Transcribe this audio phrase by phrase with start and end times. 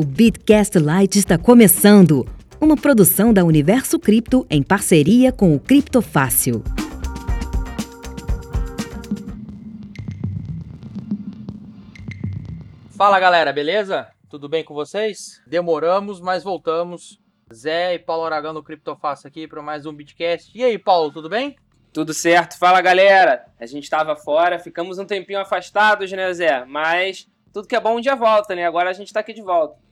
[0.00, 2.24] O Bitcast Lite está começando,
[2.60, 6.62] uma produção da Universo Cripto em parceria com o Criptofácil.
[12.96, 14.06] Fala galera, beleza?
[14.30, 15.42] Tudo bem com vocês?
[15.44, 17.18] Demoramos, mas voltamos.
[17.52, 20.56] Zé e Paulo Aragão do Criptofácil aqui para mais um Bitcast.
[20.56, 21.56] E aí, Paulo, tudo bem?
[21.92, 22.56] Tudo certo.
[22.56, 23.46] Fala galera.
[23.58, 26.64] A gente estava fora, ficamos um tempinho afastados, né, Zé?
[26.64, 28.64] Mas tudo que é bom um dia volta, né?
[28.64, 29.87] Agora a gente tá aqui de volta.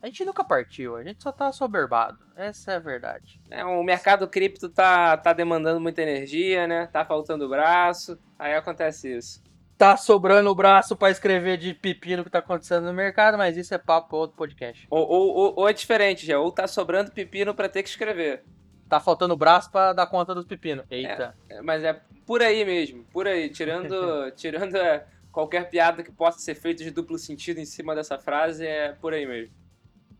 [0.00, 2.18] A gente nunca partiu, a gente só tá soberbado.
[2.36, 3.40] Essa é a verdade.
[3.50, 6.86] É, o mercado cripto tá, tá demandando muita energia, né?
[6.86, 9.42] Tá faltando braço, aí acontece isso.
[9.76, 13.74] Tá sobrando o braço para escrever de pepino que tá acontecendo no mercado, mas isso
[13.74, 14.86] é papo pra outro podcast.
[14.90, 16.38] Ou, ou, ou, ou é diferente, já.
[16.38, 18.44] Ou tá sobrando pepino para ter que escrever.
[18.88, 20.84] Tá faltando braço para dar conta dos pepinos.
[20.90, 21.36] Eita.
[21.48, 23.50] É, é, mas é por aí mesmo, por aí.
[23.50, 28.18] Tirando, tirando é, qualquer piada que possa ser feita de duplo sentido em cima dessa
[28.18, 29.54] frase, é por aí mesmo.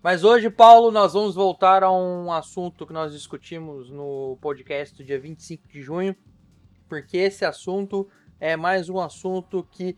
[0.01, 5.05] Mas hoje, Paulo, nós vamos voltar a um assunto que nós discutimos no podcast do
[5.05, 6.15] dia 25 de junho,
[6.89, 9.97] porque esse assunto é mais um assunto que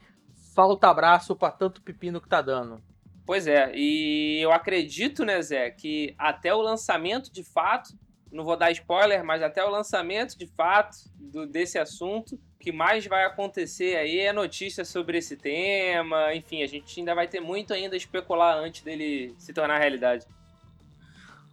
[0.55, 2.83] falta abraço para tanto pepino que tá dando.
[3.27, 7.91] Pois é, e eu acredito, né, Zé, que até o lançamento de fato,
[8.33, 13.07] não vou dar spoiler, mas até o lançamento de fato do, desse assunto, que mais
[13.07, 16.35] vai acontecer aí é notícia sobre esse tema.
[16.35, 20.27] Enfim, a gente ainda vai ter muito ainda a especular antes dele se tornar realidade.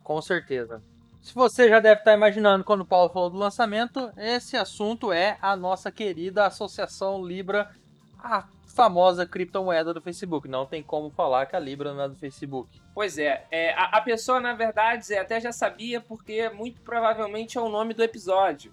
[0.03, 0.83] Com certeza.
[1.22, 5.38] Se você já deve estar imaginando quando o Paulo falou do lançamento, esse assunto é
[5.41, 7.71] a nossa querida Associação Libra,
[8.19, 10.47] a famosa criptomoeda do Facebook.
[10.47, 12.81] Não tem como falar que a Libra não é do Facebook.
[12.94, 17.61] Pois é, é a, a pessoa na verdade até já sabia porque muito provavelmente é
[17.61, 18.71] o nome do episódio.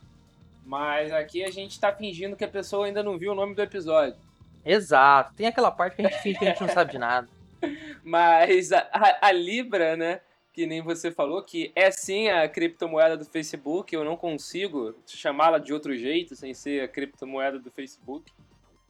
[0.65, 3.63] Mas aqui a gente tá fingindo que a pessoa ainda não viu o nome do
[3.63, 4.17] episódio.
[4.65, 5.35] Exato.
[5.35, 7.29] Tem aquela parte que a gente finge que a gente não sabe de nada.
[8.03, 10.21] Mas a, a, a, Libra, né?
[10.53, 13.95] Que nem você falou, que é sim a criptomoeda do Facebook.
[13.95, 18.33] Eu não consigo chamá-la de outro jeito sem ser a criptomoeda do Facebook.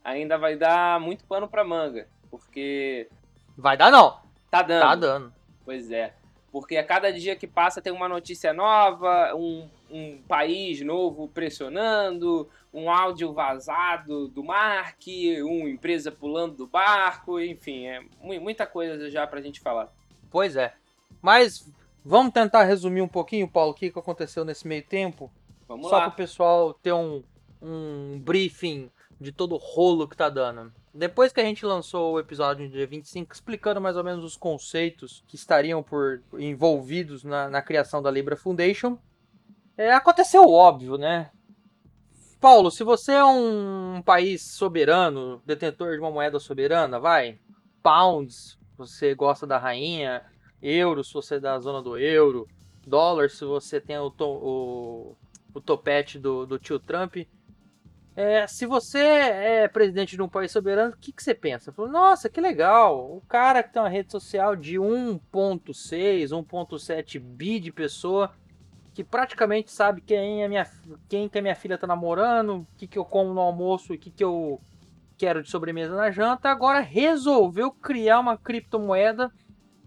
[0.05, 2.07] Ainda vai dar muito pano pra manga.
[2.31, 3.09] Porque.
[3.57, 4.19] Vai dar não.
[4.51, 4.83] Tá dando.
[4.83, 5.33] Tá dando.
[5.65, 6.15] Pois é.
[6.53, 12.49] Porque a cada dia que passa tem uma notícia nova, um, um país novo pressionando,
[12.73, 15.01] um áudio vazado do Mark,
[15.45, 19.93] uma empresa pulando do barco, enfim, é muita coisa já pra gente falar.
[20.29, 20.75] Pois é.
[21.23, 21.73] Mas
[22.05, 25.31] vamos tentar resumir um pouquinho, Paulo, o que aconteceu nesse meio tempo?
[25.69, 27.23] Vamos Só para o pessoal ter um,
[27.63, 28.91] um briefing
[29.21, 30.73] de todo o rolo que tá dando.
[30.93, 34.37] Depois que a gente lançou o episódio no dia 25, explicando mais ou menos os
[34.37, 38.99] conceitos que estariam por envolvidos na, na criação da Libra Foundation,
[39.77, 41.31] é, aconteceu óbvio, né?
[42.41, 47.39] Paulo, se você é um país soberano, detentor de uma moeda soberana, vai,
[47.83, 50.23] pounds, você gosta da rainha,
[50.61, 52.47] euro, se você é da zona do euro,
[52.87, 55.17] dólar, se você tem o, to, o,
[55.55, 57.17] o topete do, do tio Trump,
[58.17, 61.73] é, se você é presidente de um país soberano, o que, que você pensa?
[61.73, 63.17] Fala, Nossa, que legal!
[63.17, 68.31] O cara que tem uma rede social de 1.6, 1.7 bi de pessoa,
[68.95, 70.65] que praticamente sabe quem é minha,
[71.09, 73.99] quem que a minha filha tá namorando, o que, que eu como no almoço o
[73.99, 74.61] que, que eu
[75.19, 79.31] quero de sobremesa na janta, agora resolveu criar uma criptomoeda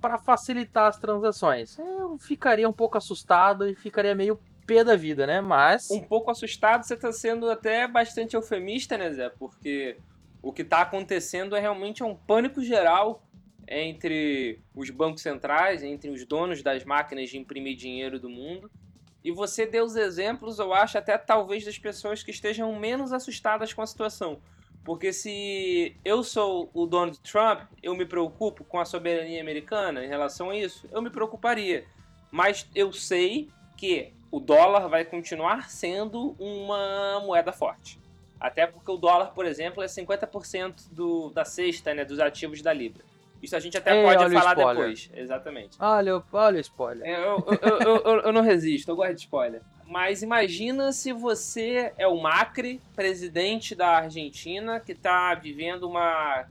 [0.01, 1.78] para facilitar as transações.
[1.79, 5.41] Eu ficaria um pouco assustado e ficaria meio pé da vida, né?
[5.41, 5.89] Mas.
[5.89, 9.29] Um pouco assustado, você tá sendo até bastante eufemista, né, Zé?
[9.29, 9.97] Porque
[10.41, 13.24] o que tá acontecendo é realmente um pânico geral
[13.68, 18.69] entre os bancos centrais, entre os donos das máquinas de imprimir dinheiro do mundo.
[19.24, 23.74] E você deu os exemplos, eu acho, até talvez das pessoas que estejam menos assustadas
[23.74, 24.40] com a situação.
[24.84, 30.06] Porque se eu sou o dono de Trump, eu me preocupo com a soberania americana
[30.06, 30.88] em relação a isso?
[30.92, 31.86] Eu me preocuparia.
[32.32, 38.00] Mas eu sei que o dólar vai continuar sendo uma moeda forte.
[38.40, 42.72] Até porque o dólar, por exemplo, é 50% do, da cesta né, dos ativos da
[42.72, 43.04] Libra.
[43.42, 45.10] Isso a gente até Ei, pode o falar depois.
[45.13, 45.78] Exatamente.
[45.80, 47.07] Olha, olha o spoiler.
[47.07, 49.62] Eu, eu, eu, eu, eu não resisto, eu gosto de spoiler.
[49.86, 56.45] Mas imagina se você é o Macri, presidente da Argentina, que está vivendo uma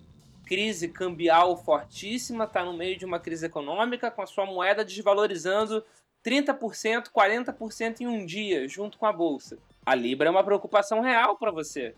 [0.47, 5.85] crise cambial fortíssima, está no meio de uma crise econômica, com a sua moeda desvalorizando
[6.25, 9.59] 30%, 40% em um dia, junto com a bolsa.
[9.85, 11.95] A Libra é uma preocupação real para você.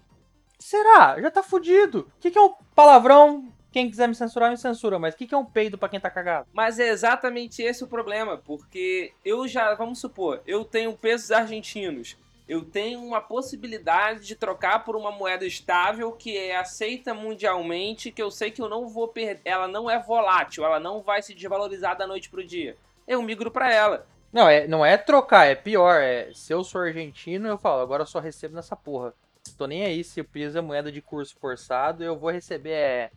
[0.59, 1.21] Será?
[1.21, 2.11] Já tá fudido.
[2.17, 3.53] O que, que é um palavrão?
[3.71, 4.99] Quem quiser me censurar, me censura.
[4.99, 6.49] Mas o que, que é um peido pra quem tá cagado?
[6.53, 12.17] Mas é exatamente esse o problema, porque eu já, vamos supor, eu tenho pesos argentinos.
[12.49, 18.23] eu tenho uma possibilidade de trocar por uma moeda estável que é aceita mundialmente, que
[18.23, 21.35] eu sei que eu não vou perder, ela não é volátil, ela não vai se
[21.35, 22.75] desvalorizar da noite pro dia.
[23.07, 24.07] Eu migro para ela.
[24.33, 26.01] Não, é, não é trocar, é pior.
[26.01, 29.13] É, se eu sou argentino, eu falo, agora eu só recebo nessa porra.
[29.57, 33.11] Tô nem aí se o piso é moeda de curso forçado, eu vou receber é,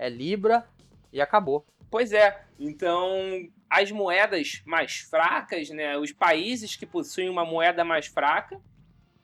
[0.00, 0.66] é Libra
[1.12, 1.66] e acabou.
[1.90, 2.42] Pois é.
[2.58, 8.58] Então, as moedas mais fracas, né, os países que possuem uma moeda mais fraca,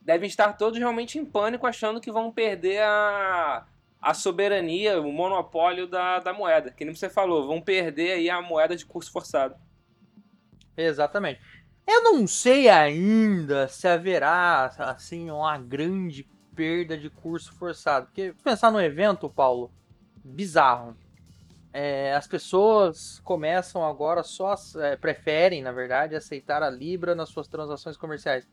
[0.03, 3.67] devem estar todos realmente em pânico, achando que vão perder a,
[4.01, 6.71] a soberania, o monopólio da, da moeda.
[6.71, 9.57] Que nem você falou, vão perder aí a moeda de curso forçado.
[10.77, 11.41] Exatamente.
[11.87, 18.07] Eu não sei ainda se haverá, assim, uma grande perda de curso forçado.
[18.07, 19.71] Porque pensar no evento, Paulo,
[20.27, 20.97] bizarro.
[21.73, 27.49] É, as pessoas começam agora só, é, preferem, na verdade, aceitar a Libra nas suas
[27.49, 28.49] transações comerciais.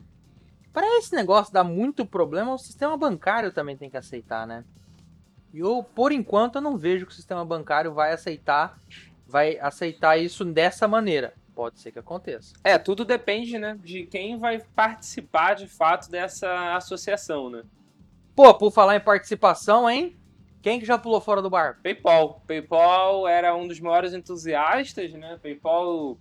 [0.74, 4.66] Para esse negócio dar muito problema, o sistema bancário também tem que aceitar, né?
[5.54, 8.78] E eu, por enquanto, eu não vejo que o sistema bancário vai aceitar,
[9.28, 11.34] vai aceitar isso dessa maneira.
[11.54, 12.56] Pode ser que aconteça.
[12.64, 17.64] É, tudo depende, né, de quem vai participar de fato dessa associação, né?
[18.36, 20.18] Pô, por falar em participação, hein?
[20.64, 21.82] Quem que já pulou fora do barco?
[21.84, 22.42] PayPal.
[22.48, 25.38] PayPal era um dos maiores entusiastas, né?
[25.44, 26.18] PayPal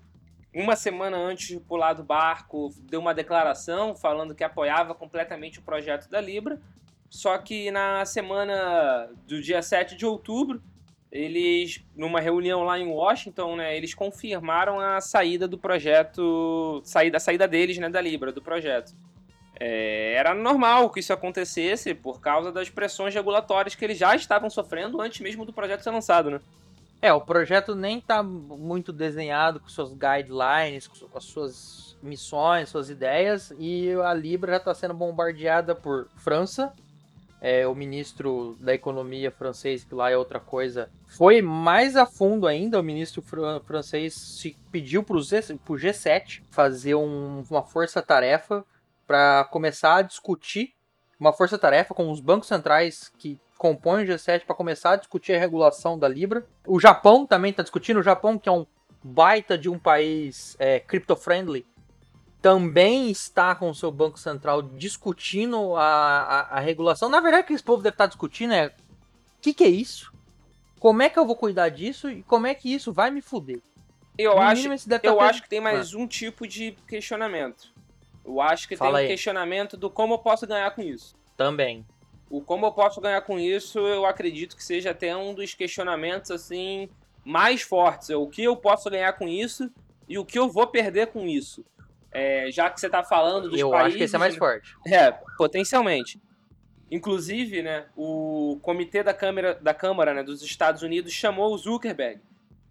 [0.52, 5.62] uma semana antes de pular do barco, deu uma declaração falando que apoiava completamente o
[5.62, 6.60] projeto da Libra.
[7.08, 10.60] Só que na semana do dia 7 de outubro,
[11.12, 17.20] eles, numa reunião lá em Washington, né, eles confirmaram a saída do projeto, saída, a
[17.20, 18.92] saída deles, né, da Libra, do projeto.
[19.58, 24.48] É, era normal que isso acontecesse por causa das pressões regulatórias que eles já estavam
[24.48, 26.40] sofrendo antes mesmo do projeto ser lançado, né?
[27.00, 32.90] É, o projeto nem está muito desenhado com suas guidelines, com as suas missões, suas
[32.90, 36.72] ideias, e a Libra já está sendo bombardeada por França.
[37.40, 42.46] É, o ministro da economia francês, que lá é outra coisa, foi mais a fundo
[42.46, 42.78] ainda.
[42.78, 48.64] O ministro fr francês se pediu para o G7 fazer um, uma força-tarefa
[49.06, 50.74] para começar a discutir
[51.18, 55.38] uma força-tarefa com os bancos centrais que compõe o G7 para começar a discutir a
[55.38, 56.44] regulação da Libra.
[56.66, 58.00] O Japão também está discutindo.
[58.00, 58.66] O Japão, que é um
[59.02, 61.64] baita de um país é, crypto-friendly,
[62.40, 67.08] também está com o seu Banco Central discutindo a, a, a regulação.
[67.08, 68.72] Na verdade, o que esse povo deve estar tá discutindo é o
[69.40, 70.12] que, que é isso?
[70.80, 72.10] Como é que eu vou cuidar disso?
[72.10, 73.60] E como é que isso vai me fuder?
[74.18, 75.98] Eu, acho, tá eu acho que tem mais ah.
[75.98, 77.71] um tipo de questionamento.
[78.24, 79.08] Eu acho que Fala tem um aí.
[79.08, 81.14] questionamento do como eu posso ganhar com isso.
[81.36, 81.84] Também
[82.32, 86.30] o como eu posso ganhar com isso, eu acredito que seja até um dos questionamentos
[86.30, 86.88] assim
[87.22, 88.08] mais fortes.
[88.08, 89.70] É o que eu posso ganhar com isso
[90.08, 91.62] e o que eu vou perder com isso.
[92.10, 93.82] É, já que você está falando dos eu países...
[93.82, 94.74] Eu acho que esse é mais forte.
[94.86, 96.18] É, potencialmente.
[96.90, 102.18] Inclusive, né, o comitê da Câmara, da Câmara né, dos Estados Unidos chamou o Zuckerberg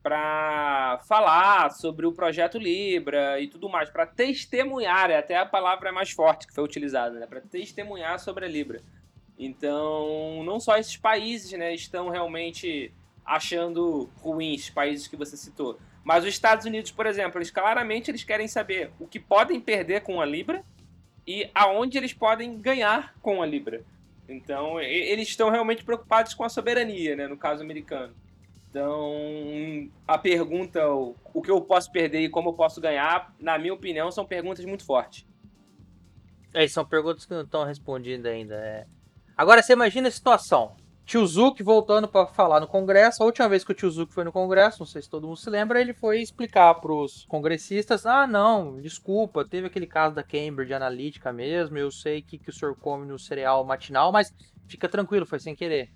[0.02, 5.92] para falar sobre o projeto Libra e tudo mais, para testemunhar, é até a palavra
[5.92, 8.82] mais forte que foi utilizada, né, para testemunhar sobre a Libra.
[9.38, 12.92] Então, não só esses países né, estão realmente
[13.26, 18.24] achando ruins, países que você citou, mas os Estados Unidos, por exemplo, eles claramente eles
[18.24, 20.64] querem saber o que podem perder com a Libra
[21.28, 23.84] e aonde eles podem ganhar com a Libra.
[24.28, 28.16] Então, eles estão realmente preocupados com a soberania, né, no caso americano.
[28.72, 33.74] Então, a pergunta, o que eu posso perder e como eu posso ganhar, na minha
[33.74, 35.28] opinião, são perguntas muito fortes.
[36.54, 38.56] É, são perguntas que não estão respondidas ainda.
[38.56, 38.86] É.
[39.36, 40.78] Agora você imagina a situação.
[41.06, 43.22] Tio Zuc voltando para falar no Congresso.
[43.22, 45.36] A última vez que o Tio Zuc foi no Congresso, não sei se todo mundo
[45.36, 50.24] se lembra, ele foi explicar para os congressistas: ah, não, desculpa, teve aquele caso da
[50.24, 51.78] Cambridge Analytica mesmo.
[51.78, 54.34] Eu sei que, que o senhor come no cereal matinal, mas
[54.66, 55.92] fica tranquilo, foi sem querer.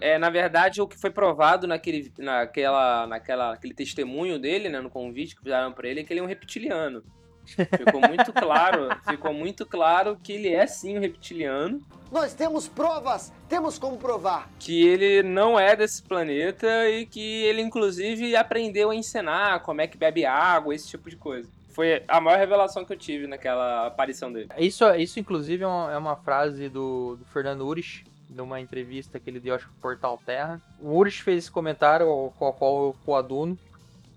[0.00, 4.90] É, na verdade, o que foi provado naquele, naquela, naquela, aquele testemunho dele, né, no
[4.90, 7.02] convite que fizeram para ele, é que ele é um reptiliano.
[7.46, 11.80] Ficou muito claro, ficou muito claro que ele é sim um reptiliano.
[12.10, 14.50] Nós temos provas, temos como provar.
[14.58, 19.86] Que ele não é desse planeta e que ele, inclusive, aprendeu a encenar como é
[19.86, 21.48] que bebe água, esse tipo de coisa.
[21.68, 24.48] Foi a maior revelação que eu tive naquela aparição dele.
[24.58, 29.30] Isso, isso inclusive, é uma, é uma frase do, do Fernando Urich, numa entrevista que
[29.30, 30.60] ele deu, acho que Portal Terra.
[30.80, 32.06] O Urich fez esse comentário,
[32.38, 33.58] com o qual eu coaduno.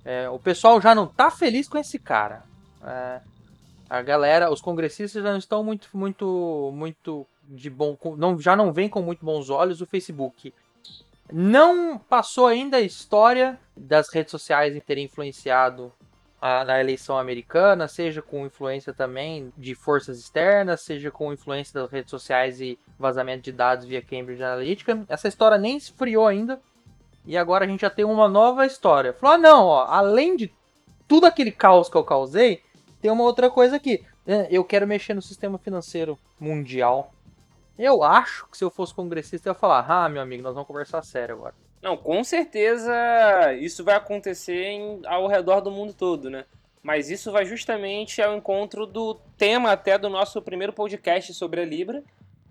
[0.03, 2.43] É, o pessoal já não tá feliz com esse cara.
[2.83, 3.21] É,
[3.89, 8.71] a galera, os congressistas já não estão muito, muito, muito de bom, não, já não
[8.71, 10.53] vem com muito bons olhos o Facebook.
[11.31, 15.93] Não passou ainda a história das redes sociais em terem influenciado
[16.41, 22.09] na eleição americana, seja com influência também de forças externas, seja com influência das redes
[22.09, 25.05] sociais e vazamento de dados via Cambridge Analytica.
[25.07, 26.59] Essa história nem esfriou ainda.
[27.25, 29.13] E agora a gente já tem uma nova história.
[29.13, 30.51] Falou: ah, não, ó, além de
[31.07, 32.63] tudo aquele caos que eu causei,
[32.99, 34.03] tem uma outra coisa aqui.
[34.25, 37.13] É, eu quero mexer no sistema financeiro mundial.
[37.77, 40.67] Eu acho que se eu fosse congressista, eu ia falar: ah, meu amigo, nós vamos
[40.67, 41.53] conversar sério agora.
[41.81, 42.93] Não, com certeza
[43.59, 46.45] isso vai acontecer em, ao redor do mundo todo, né?
[46.83, 51.65] Mas isso vai justamente ao encontro do tema até do nosso primeiro podcast sobre a
[51.65, 52.03] Libra,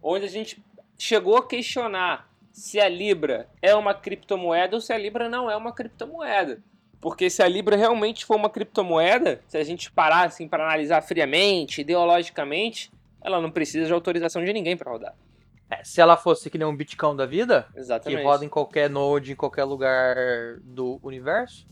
[0.03, 0.63] onde a gente
[0.99, 5.57] chegou a questionar se a Libra é uma criptomoeda ou se a Libra não é
[5.57, 6.61] uma criptomoeda.
[7.01, 11.01] Porque se a Libra realmente for uma criptomoeda, se a gente parar assim para analisar
[11.03, 15.15] friamente, ideologicamente, ela não precisa de autorização de ninguém para rodar.
[15.71, 18.19] É, se ela fosse que nem um Bitcoin da vida, Exatamente.
[18.19, 20.17] que roda em qualquer node, em qualquer lugar
[20.65, 21.65] do universo,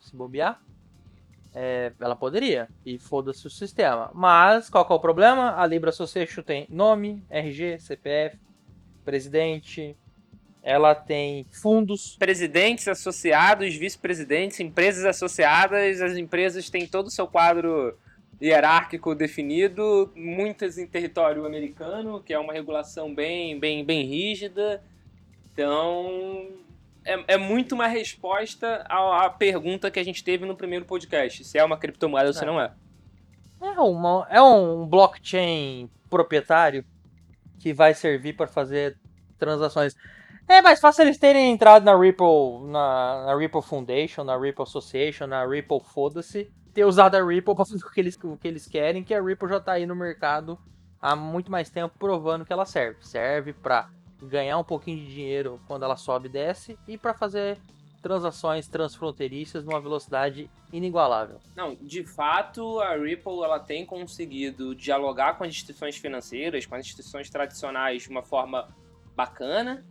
[0.00, 0.60] se bobear,
[1.54, 2.68] é, ela poderia.
[2.84, 4.10] E foda-se o sistema.
[4.12, 5.54] Mas, qual que é o problema?
[5.56, 8.36] A Libra Association tem nome, RG, CPF,
[9.04, 9.96] presidente,
[10.62, 12.16] ela tem fundos.
[12.18, 17.96] Presidentes associados, vice-presidentes, empresas associadas, as empresas têm todo o seu quadro
[18.40, 24.82] hierárquico definido, muitas em território americano, que é uma regulação bem, bem, bem rígida.
[25.52, 26.48] Então,
[27.04, 31.44] é, é muito uma resposta à, à, pergunta que a gente teve no primeiro podcast,
[31.44, 32.46] se é uma criptomoeda ou se é.
[32.46, 32.72] não é.
[33.62, 36.84] É, uma, é um blockchain proprietário
[37.58, 38.98] que vai servir para fazer
[39.38, 39.94] transações.
[40.46, 45.26] É mais fácil eles terem entrado na Ripple, na, na Ripple Foundation, na Ripple Association,
[45.26, 48.66] na Ripple Foda-se, ter usado a Ripple para fazer o que, eles, o que eles
[48.66, 50.58] querem, que a Ripple já tá aí no mercado
[51.00, 52.98] há muito mais tempo provando que ela serve.
[53.00, 53.88] Serve para
[54.20, 57.56] ganhar um pouquinho de dinheiro quando ela sobe e desce e para fazer
[58.02, 61.40] transações transfronteiriças numa velocidade inigualável.
[61.56, 66.82] Não, de fato, a Ripple ela tem conseguido dialogar com as instituições financeiras, com as
[66.82, 68.68] instituições tradicionais de uma forma
[69.16, 69.82] bacana.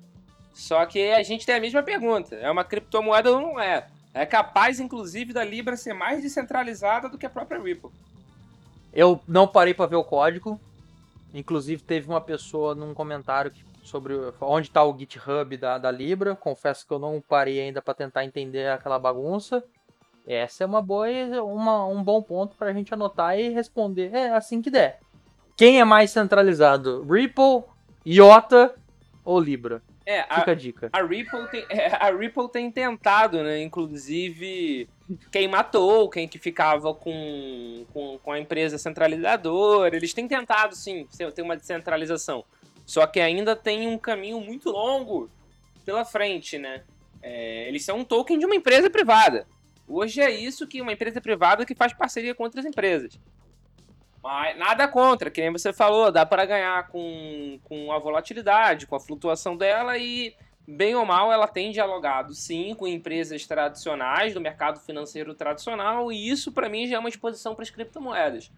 [0.54, 3.88] Só que a gente tem a mesma pergunta: é uma criptomoeda ou não é?
[4.16, 7.92] É capaz, inclusive, da Libra ser mais descentralizada do que a própria Ripple.
[8.94, 10.58] Eu não parei para ver o código.
[11.34, 13.52] Inclusive, teve uma pessoa num comentário
[13.84, 16.34] sobre onde está o GitHub da, da Libra.
[16.34, 19.62] Confesso que eu não parei ainda para tentar entender aquela bagunça.
[20.26, 21.08] Essa é uma boa,
[21.44, 25.02] uma, um bom ponto para a gente anotar e responder é assim que der.
[25.58, 27.04] Quem é mais centralizado?
[27.04, 27.66] Ripple,
[28.06, 28.74] IOTA
[29.26, 29.84] ou Libra?
[30.06, 30.90] É, Fica a, a dica.
[30.94, 33.62] A Ripple, tem, é, a Ripple tem tentado, né?
[33.62, 34.88] Inclusive,
[35.32, 39.96] quem matou, quem que ficava com, com, com a empresa centralizadora.
[39.96, 42.46] Eles têm tentado, sim, ter uma descentralização.
[42.86, 45.30] Só que ainda tem um caminho muito longo
[45.84, 46.84] pela frente, né?
[47.22, 49.48] É, eles são um token de uma empresa privada.
[49.88, 53.20] Hoje é isso que uma empresa privada que faz parceria com outras empresas.
[54.26, 58.96] Mas nada contra, que nem você falou, dá para ganhar com, com a volatilidade, com
[58.96, 60.34] a flutuação dela e,
[60.68, 66.28] bem ou mal, ela tem dialogado sim com empresas tradicionais do mercado financeiro tradicional e
[66.28, 68.52] isso para mim já é uma exposição para as criptomoedas.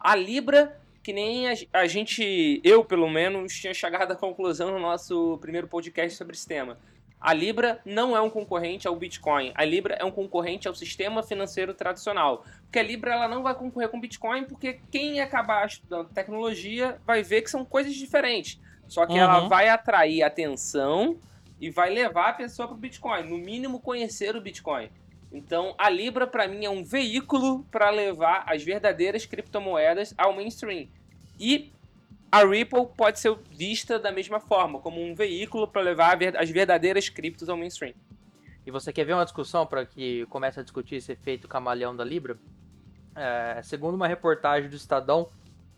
[0.00, 4.80] A Libra, que nem a, a gente, eu pelo menos, tinha chegado à conclusão no
[4.80, 6.76] nosso primeiro podcast sobre esse tema
[7.22, 9.52] a Libra não é um concorrente ao Bitcoin.
[9.54, 12.44] A Libra é um concorrente ao sistema financeiro tradicional.
[12.64, 16.98] Porque a Libra ela não vai concorrer com o Bitcoin, porque quem acabar estudando tecnologia
[17.06, 18.60] vai ver que são coisas diferentes.
[18.88, 19.18] Só que uhum.
[19.18, 21.16] ela vai atrair atenção
[21.60, 23.22] e vai levar a pessoa para o Bitcoin.
[23.22, 24.90] No mínimo, conhecer o Bitcoin.
[25.32, 30.88] Então, a Libra, para mim, é um veículo para levar as verdadeiras criptomoedas ao mainstream.
[31.38, 31.72] E
[32.32, 37.10] a Ripple pode ser vista da mesma forma, como um veículo para levar as verdadeiras
[37.10, 37.92] criptos ao mainstream.
[38.64, 42.02] E você quer ver uma discussão para que comece a discutir esse efeito camaleão da
[42.02, 42.38] Libra?
[43.14, 45.28] É, segundo uma reportagem do Estadão,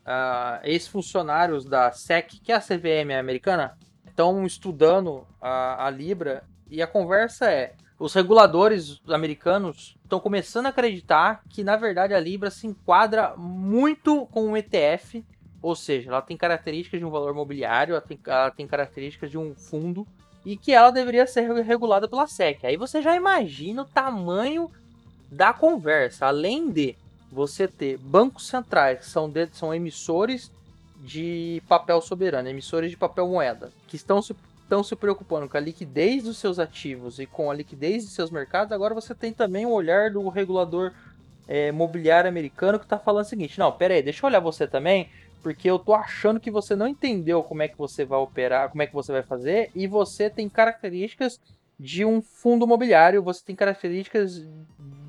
[0.05, 6.81] uh, ex-funcionários da SEC, que é a CVM americana, estão estudando a, a Libra e
[6.81, 12.49] a conversa é: os reguladores americanos estão começando a acreditar que na verdade a Libra
[12.49, 15.25] se enquadra muito com o ETF
[15.65, 19.39] ou seja, ela tem características de um valor mobiliário, ela tem, ela tem características de
[19.39, 20.07] um fundo
[20.45, 22.67] e que ela deveria ser regulada pela SEC.
[22.67, 24.71] Aí você já imagina o tamanho
[25.33, 26.27] da conversa.
[26.27, 26.95] Além de
[27.33, 30.53] você ter bancos centrais, que são, de, são emissores
[31.01, 35.61] de papel soberano, emissores de papel moeda, que estão se, estão se preocupando com a
[35.61, 39.65] liquidez dos seus ativos e com a liquidez de seus mercados, agora você tem também
[39.65, 40.93] o olhar do regulador
[41.49, 44.67] é, mobiliário americano que está falando o seguinte: não, pera aí, deixa eu olhar você
[44.67, 45.09] também
[45.45, 48.83] porque eu tô achando que você não entendeu como é que você vai operar, como
[48.83, 51.39] é que você vai fazer, e você tem características
[51.79, 54.43] de um fundo imobiliário, você tem características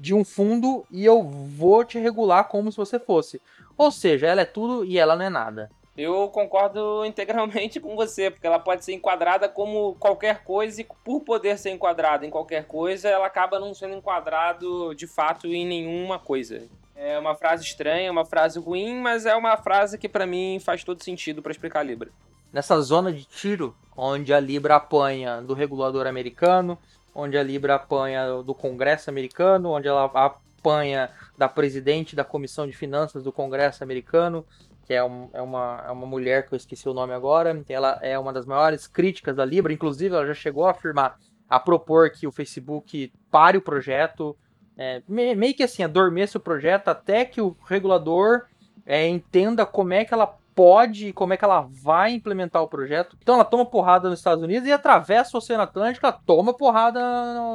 [0.01, 3.41] de um fundo e eu vou te regular como se você fosse.
[3.77, 5.71] Ou seja, ela é tudo e ela não é nada.
[5.97, 11.21] Eu concordo integralmente com você, porque ela pode ser enquadrada como qualquer coisa e por
[11.21, 16.19] poder ser enquadrada em qualquer coisa, ela acaba não sendo enquadrado de fato em nenhuma
[16.19, 16.67] coisa.
[16.95, 20.83] É uma frase estranha, uma frase ruim, mas é uma frase que para mim faz
[20.83, 22.09] todo sentido para explicar a Libra.
[22.53, 26.77] Nessa zona de tiro, onde a Libra apanha do regulador americano,
[27.13, 32.73] onde a Libra apanha do Congresso americano, onde ela apanha da presidente da Comissão de
[32.73, 34.45] Finanças do Congresso americano,
[34.85, 37.63] que é, um, é, uma, é uma mulher que eu esqueci o nome agora.
[37.67, 41.17] Ela é uma das maiores críticas da Libra, inclusive ela já chegou a afirmar,
[41.49, 44.35] a propor que o Facebook pare o projeto,
[44.77, 48.45] é, meio que assim, adormeça o projeto até que o regulador
[48.85, 53.17] é, entenda como é que ela pode, como é que ela vai implementar o projeto.
[53.21, 56.99] Então ela toma porrada nos Estados Unidos e atravessa o Oceano Atlântico, ela toma porrada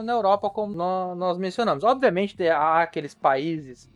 [0.02, 1.82] na Europa, como nós mencionamos.
[1.82, 3.90] Obviamente há aqueles países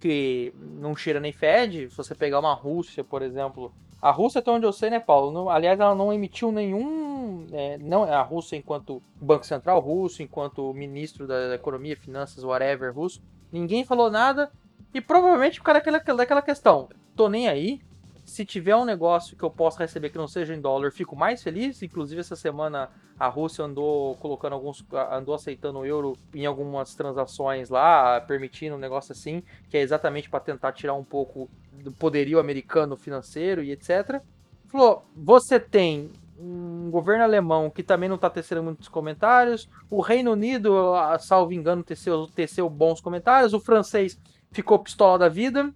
[0.00, 1.88] que não cheira nem fede.
[1.90, 5.32] Se você pegar uma Rússia, por exemplo, a Rússia, até onde eu sei, né, Paulo?
[5.32, 7.46] Não, aliás, ela não emitiu nenhum.
[7.52, 13.20] É, não a Rússia enquanto Banco Central russo, enquanto ministro da Economia, Finanças, whatever russo.
[13.50, 14.52] Ninguém falou nada.
[14.94, 16.88] E provavelmente por causa daquela, daquela questão.
[17.16, 17.80] Tô nem aí.
[18.24, 21.42] Se tiver um negócio que eu possa receber que não seja em dólar, fico mais
[21.42, 21.82] feliz.
[21.82, 24.84] Inclusive, essa semana a Rússia andou colocando alguns.
[25.10, 30.30] andou aceitando o euro em algumas transações lá, permitindo um negócio assim, que é exatamente
[30.30, 31.50] para tentar tirar um pouco
[31.82, 34.20] do poderio americano financeiro e etc.
[34.68, 40.32] Falou: você tem um governo alemão que também não está tecendo muitos comentários, o Reino
[40.32, 44.18] Unido, salvo engano, teceu, teceu bons comentários, o francês
[44.52, 45.72] ficou pistola da vida.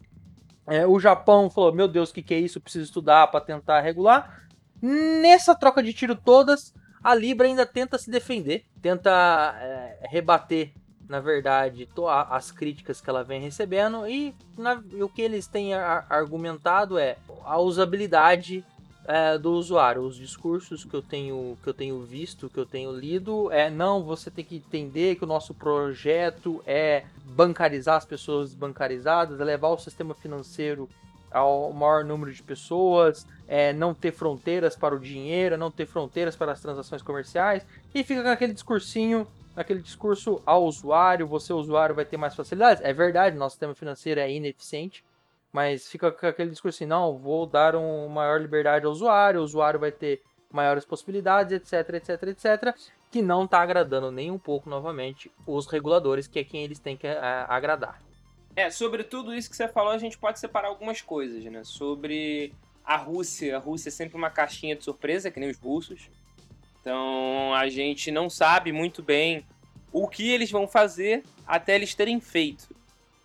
[0.66, 2.60] É, o Japão falou: Meu Deus, o que, que é isso?
[2.60, 4.46] Preciso estudar para tentar regular.
[4.80, 9.10] Nessa troca de tiro todas, a Libra ainda tenta se defender, tenta
[9.60, 10.72] é, rebater,
[11.12, 11.86] na verdade,
[12.30, 14.08] as críticas que ela vem recebendo.
[14.08, 18.64] E, na, e o que eles têm argumentado é a usabilidade
[19.04, 20.00] é, do usuário.
[20.00, 24.02] Os discursos que eu tenho que eu tenho visto, que eu tenho lido, é não,
[24.02, 29.68] você tem que entender que o nosso projeto é bancarizar as pessoas bancarizadas, é levar
[29.68, 30.88] o sistema financeiro
[31.30, 36.36] ao maior número de pessoas, é não ter fronteiras para o dinheiro, não ter fronteiras
[36.36, 41.94] para as transações comerciais, e fica com aquele discursinho, aquele discurso ao usuário, você usuário
[41.94, 42.82] vai ter mais facilidades.
[42.82, 45.04] É verdade, nosso sistema financeiro é ineficiente,
[45.52, 49.44] mas fica com aquele discurso assim, não, vou dar uma maior liberdade ao usuário, o
[49.44, 52.76] usuário vai ter maiores possibilidades, etc, etc, etc,
[53.10, 56.96] que não está agradando nem um pouco, novamente, os reguladores, que é quem eles têm
[56.96, 58.00] que é, agradar.
[58.54, 61.64] É, sobre tudo isso que você falou, a gente pode separar algumas coisas, né?
[61.64, 62.52] Sobre
[62.84, 66.10] a Rússia, a Rússia é sempre uma caixinha de surpresa, que nem os russos.
[66.82, 69.46] Então, a gente não sabe muito bem
[69.92, 72.74] o que eles vão fazer até eles terem feito.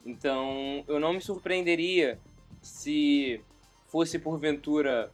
[0.06, 2.20] Então, eu não me surpreenderia
[2.62, 3.42] se
[3.88, 5.10] fosse porventura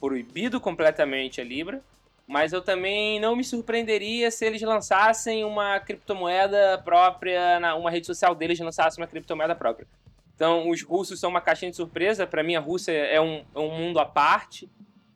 [0.00, 1.80] proibido completamente a Libra,
[2.26, 8.06] mas eu também não me surpreenderia se eles lançassem uma criptomoeda própria, na, uma rede
[8.06, 9.86] social deles lançasse uma criptomoeda própria.
[10.34, 12.26] Então, os russos são uma caixinha de surpresa.
[12.26, 14.68] Para mim, a Rússia é um, é um mundo à parte.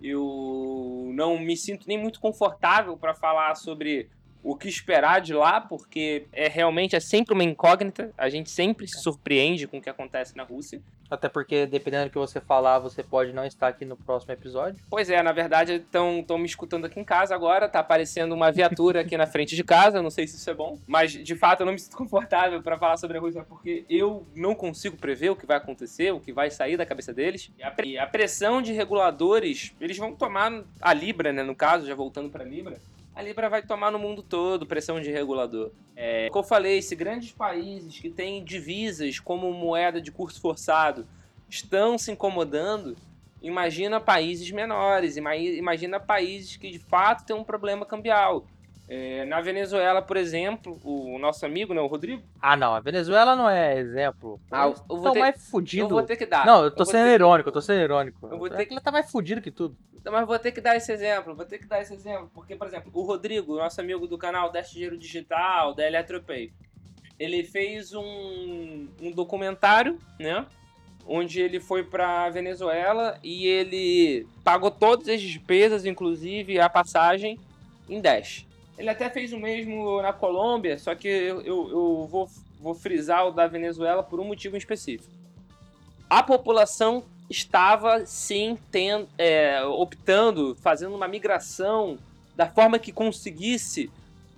[0.03, 4.09] Eu não me sinto nem muito confortável para falar sobre
[4.43, 8.11] o que esperar de lá, porque é realmente é sempre uma incógnita.
[8.17, 10.81] A gente sempre se surpreende com o que acontece na Rússia.
[11.11, 14.81] Até porque, dependendo do que você falar, você pode não estar aqui no próximo episódio.
[14.89, 17.69] Pois é, na verdade, estão me escutando aqui em casa agora.
[17.69, 20.01] Tá aparecendo uma viatura aqui na frente de casa.
[20.01, 20.79] Não sei se isso é bom.
[20.87, 24.25] Mas, de fato, eu não me sinto confortável para falar sobre a Rússia, porque eu
[24.37, 27.51] não consigo prever o que vai acontecer, o que vai sair da cabeça deles.
[27.59, 31.43] E a pressão de reguladores, eles vão tomar a Libra, né?
[31.43, 32.79] No caso, já voltando para Libra
[33.21, 35.71] a Libra vai tomar no mundo todo pressão de regulador.
[35.95, 41.07] É, como eu falei, se grandes países que têm divisas como moeda de curso forçado
[41.47, 42.97] estão se incomodando,
[43.43, 48.47] imagina países menores, imagina países que de fato têm um problema cambial.
[48.93, 52.25] É, na Venezuela, por exemplo, o nosso amigo, né, o Rodrigo.
[52.43, 54.41] Ah, não, a Venezuela não é exemplo.
[54.51, 55.85] Ah, eu vou ter, mais fudido.
[55.85, 56.45] Eu vou ter que dar.
[56.45, 57.15] Não, eu tô eu sendo ter...
[57.15, 58.27] irônico, eu tô sendo irônico.
[58.27, 58.75] Eu vou ter que...
[58.75, 59.77] Ele tá mais fudido que tudo.
[59.95, 62.33] Então, mas vou ter que dar esse exemplo, vou ter que dar esse exemplo.
[62.35, 66.53] Porque, por exemplo, o Rodrigo, nosso amigo do canal Deste Dinheiro Digital, da Eletropay,
[67.17, 70.45] ele fez um, um documentário, né?
[71.07, 77.39] Onde ele foi pra Venezuela e ele pagou todas as despesas, inclusive a passagem,
[77.89, 78.50] em Dash.
[78.81, 82.27] Ele até fez o mesmo na Colômbia, só que eu, eu, vou,
[82.59, 85.13] vou frisar o da Venezuela por um motivo específico.
[86.09, 88.59] A população estava sim
[89.19, 91.99] é, optando, fazendo uma migração
[92.35, 93.91] da forma que conseguisse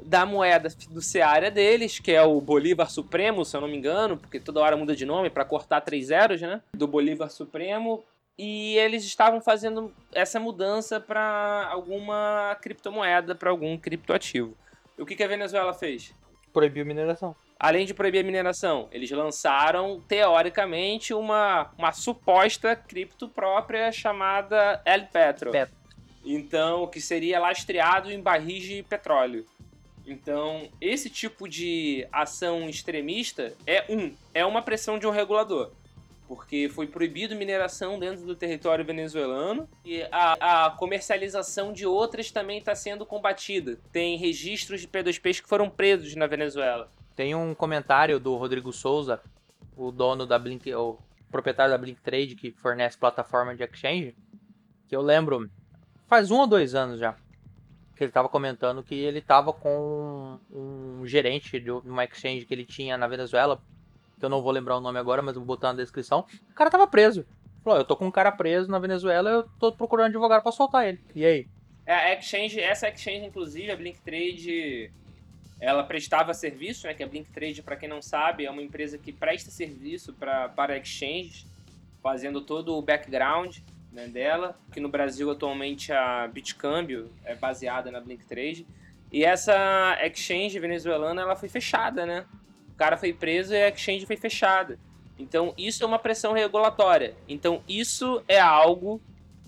[0.05, 4.41] da moeda fiduciária deles, que é o Bolívar Supremo, se eu não me engano, porque
[4.41, 6.61] toda hora muda de nome para cortar três zeros, né?
[6.75, 8.03] Do Bolívar Supremo.
[8.39, 14.57] E eles estavam fazendo essa mudança para alguma criptomoeda, para algum criptoativo.
[14.97, 16.15] E o que, que a Venezuela fez?
[16.53, 17.37] Proibiu mineração.
[17.59, 25.07] Além de proibir a mineração, eles lançaram, teoricamente, uma, uma suposta cripto própria chamada El
[25.07, 25.53] Petro.
[25.53, 25.75] Petro.
[26.25, 29.47] Então, que seria lastreado em barris de petróleo.
[30.05, 35.71] Então, esse tipo de ação extremista é um, é uma pressão de um regulador.
[36.35, 42.57] Porque foi proibido mineração dentro do território venezuelano e a, a comercialização de outras também
[42.57, 43.79] está sendo combatida.
[43.93, 46.89] Tem registros de P2Ps que foram presos na Venezuela.
[47.15, 49.21] Tem um comentário do Rodrigo Souza,
[49.77, 50.97] o dono da Blink, o
[51.31, 54.17] proprietário da Blink Trade, que fornece plataforma de exchange,
[54.89, 55.51] que eu lembro,
[56.07, 57.13] faz um ou dois anos já,
[57.95, 62.65] que ele estava comentando que ele estava com um gerente de uma exchange que ele
[62.65, 63.61] tinha na Venezuela,
[64.23, 66.25] que eu não vou lembrar o nome agora, mas vou botar na descrição.
[66.49, 67.27] O cara tava preso.
[67.65, 70.87] Falou, eu tô com um cara preso na Venezuela, eu tô procurando advogado para soltar
[70.87, 71.01] ele.
[71.13, 71.49] E aí?
[71.85, 74.93] É, a exchange, essa exchange, inclusive, a Blink Trade,
[75.59, 76.95] ela prestava serviço, né?
[76.95, 80.49] Que a Blink Trade, para quem não sabe, é uma empresa que presta serviço pra,
[80.49, 81.45] para exchanges,
[82.01, 83.59] fazendo todo o background
[83.91, 88.65] né, dela, que no Brasil atualmente a Bitcâmbio é baseada na Blink Trade.
[89.11, 92.25] E essa exchange venezuelana ela foi fechada, né?
[92.73, 94.79] O cara foi preso e a exchange foi fechada.
[95.19, 97.15] Então isso é uma pressão regulatória.
[97.29, 99.01] Então isso é algo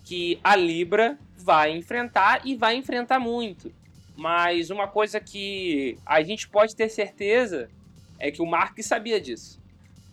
[0.05, 3.73] que a Libra vai enfrentar e vai enfrentar muito.
[4.17, 7.69] Mas uma coisa que a gente pode ter certeza
[8.19, 9.61] é que o Mark sabia disso.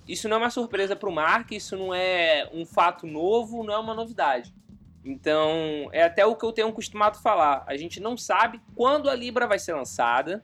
[0.08, 3.74] Isso não é uma surpresa para o Mark, isso não é um fato novo, não
[3.74, 4.54] é uma novidade.
[5.04, 7.64] Então, é até o que eu tenho costumado falar.
[7.68, 10.44] A gente não sabe quando a Libra vai ser lançada,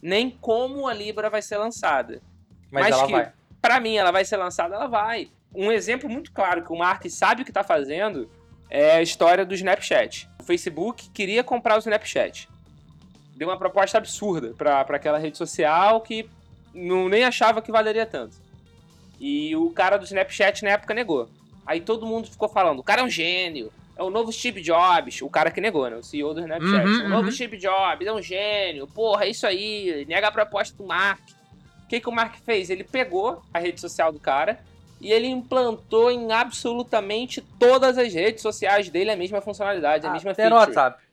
[0.00, 2.22] nem como a Libra vai ser lançada.
[2.70, 5.30] Mas, Mas que, para mim, ela vai ser lançada, ela vai.
[5.54, 8.30] Um exemplo muito claro que o Mark sabe o que está fazendo
[8.70, 10.28] é a história do Snapchat.
[10.40, 12.48] O Facebook queria comprar o Snapchat.
[13.36, 16.28] Deu uma proposta absurda para aquela rede social que
[16.74, 18.36] não, nem achava que valeria tanto.
[19.18, 21.28] E o cara do Snapchat na época negou.
[21.66, 25.20] Aí todo mundo ficou falando, o cara é um gênio, é o novo Steve Jobs,
[25.22, 25.96] o cara que negou, né?
[25.96, 26.86] O CEO do Snapchat.
[26.86, 27.32] Uhum, o novo uhum.
[27.32, 31.20] Steve Jobs é um gênio, porra, é isso aí, nega a proposta do Mark.
[31.84, 32.70] O que, que o Mark fez?
[32.70, 34.60] Ele pegou a rede social do cara
[35.00, 40.30] e ele implantou em absolutamente todas as redes sociais dele a mesma funcionalidade, a mesma
[40.30, 40.76] Até no feature.
[40.76, 41.04] WhatsApp.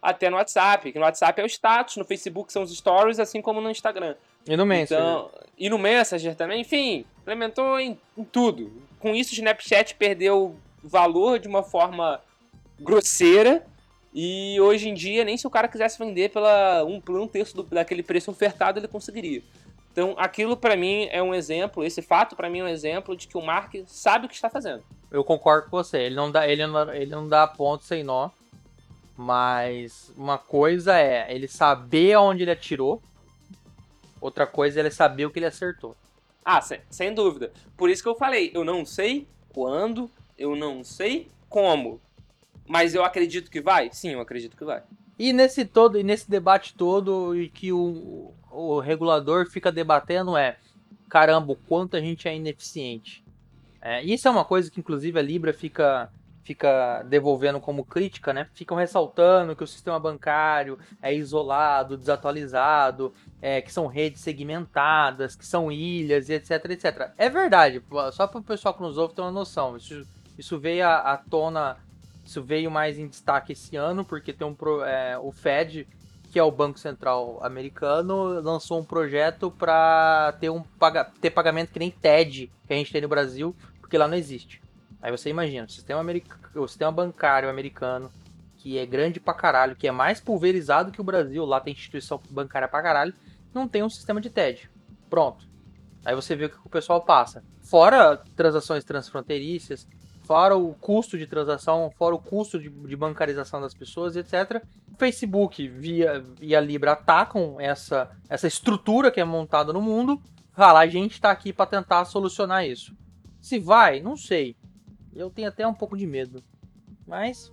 [0.00, 3.42] Até no WhatsApp, que no WhatsApp é o status, no Facebook são os stories, assim
[3.42, 4.14] como no Instagram.
[4.46, 5.04] E no Messenger.
[5.04, 8.70] Então, e no Messenger também, enfim, implementou em, em tudo.
[9.00, 12.20] Com isso, o Snapchat perdeu valor de uma forma
[12.78, 13.64] grosseira.
[14.14, 17.54] E hoje em dia, nem se o cara quisesse vender pela um, por um terço
[17.56, 19.42] do- daquele preço ofertado, ele conseguiria.
[19.92, 23.26] Então, aquilo pra mim é um exemplo, esse fato pra mim é um exemplo de
[23.28, 24.82] que o Mark sabe o que está fazendo.
[25.10, 25.98] Eu concordo com você.
[25.98, 28.30] Ele não dá, ele não, ele não dá ponto sem nó.
[29.16, 33.02] Mas uma coisa é ele saber aonde ele atirou.
[34.20, 35.96] Outra coisa é ele saber o que ele acertou.
[36.44, 37.52] Ah, sem, sem dúvida.
[37.76, 42.00] Por isso que eu falei, eu não sei quando, eu não sei como.
[42.68, 43.88] Mas eu acredito que vai?
[43.92, 44.82] Sim, eu acredito que vai.
[45.18, 50.56] E nesse todo, e nesse debate todo, e que o, o regulador fica debatendo é,
[51.08, 53.24] caramba, o quanto a gente é ineficiente.
[53.80, 56.10] É, isso é uma coisa que inclusive a Libra fica
[56.42, 58.48] fica devolvendo como crítica, né?
[58.54, 65.44] Ficam ressaltando que o sistema bancário é isolado, desatualizado, é, que são redes segmentadas, que
[65.44, 67.10] são ilhas etc, etc.
[67.18, 69.76] É verdade, só para o pessoal que nos ouve ter uma noção.
[69.76, 70.06] Isso,
[70.38, 71.76] isso veio à, à tona
[72.28, 75.88] isso veio mais em destaque esse ano, porque tem um pro- é, o Fed,
[76.30, 80.62] que é o Banco Central americano, lançou um projeto para ter um
[81.22, 84.60] ter pagamento que nem TED que a gente tem no Brasil, porque lá não existe.
[85.00, 86.04] Aí você imagina, o sistema,
[86.54, 88.10] o sistema bancário americano,
[88.58, 92.20] que é grande pra caralho, que é mais pulverizado que o Brasil, lá tem instituição
[92.28, 93.14] bancária pra caralho,
[93.54, 94.68] não tem um sistema de TED.
[95.08, 95.46] Pronto.
[96.04, 97.42] Aí você vê o que o pessoal passa.
[97.62, 99.86] Fora transações transfronteiriças,
[100.28, 104.62] fora o custo de transação, fora o custo de, de bancarização das pessoas, etc.
[104.92, 110.20] O Facebook via, e a Libra atacam essa, essa estrutura que é montada no mundo.
[110.52, 112.94] Fala, a gente está aqui para tentar solucionar isso.
[113.40, 114.54] Se vai, não sei.
[115.16, 116.44] Eu tenho até um pouco de medo.
[117.06, 117.50] Mas,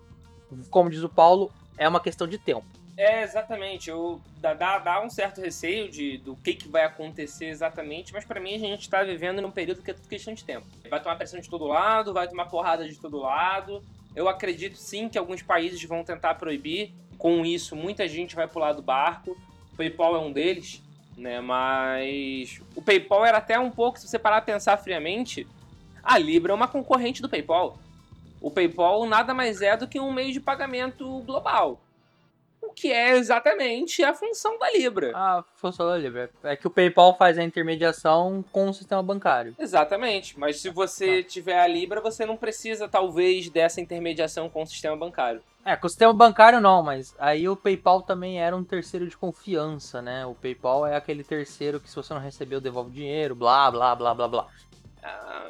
[0.69, 2.65] como diz o Paulo, é uma questão de tempo.
[2.97, 3.89] É, exatamente.
[3.89, 8.39] Eu, dá, dá, um certo receio de, do que, que vai acontecer exatamente, mas pra
[8.39, 10.65] mim a gente tá vivendo num período que é tudo questão de tempo.
[10.89, 13.83] Vai tomar pressão de todo lado, vai tomar porrada de todo lado.
[14.15, 16.93] Eu acredito sim que alguns países vão tentar proibir.
[17.17, 19.37] Com isso, muita gente vai pular do barco.
[19.73, 20.81] O PayPal é um deles,
[21.17, 21.41] né?
[21.41, 25.45] Mas o PayPal era até um pouco, se você parar a pensar friamente,
[26.01, 27.77] a Libra é uma concorrente do PayPal.
[28.39, 31.81] O PayPal nada mais é do que um meio de pagamento global.
[32.75, 35.11] Que é exatamente a função da Libra.
[35.15, 39.55] A função da Libra é que o PayPal faz a intermediação com o sistema bancário.
[39.57, 44.67] Exatamente, mas se você tiver a Libra, você não precisa, talvez, dessa intermediação com o
[44.67, 45.41] sistema bancário.
[45.63, 49.17] É, com o sistema bancário não, mas aí o PayPal também era um terceiro de
[49.17, 50.25] confiança, né?
[50.25, 54.13] O PayPal é aquele terceiro que se você não recebeu, devolve dinheiro, blá, blá, blá,
[54.13, 54.47] blá, blá.
[55.01, 55.47] Ah,